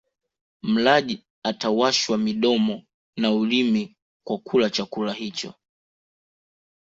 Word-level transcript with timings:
Mlaji 0.63 1.23
atawashwa 1.43 2.17
midomo 2.17 2.83
na 3.17 3.31
ulimi 3.33 3.95
kwa 4.27 4.37
kula 4.37 4.69
chakula 4.69 5.13
hicho 5.13 5.53